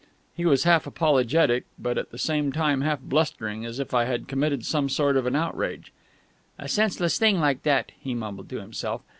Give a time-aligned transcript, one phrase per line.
[0.35, 4.27] He was half apologetic, but at the same time half blustering, as if I had
[4.27, 5.93] committed some sort of an outrage.
[6.57, 9.01] "A senseless thing like that!" he mumbled to himself.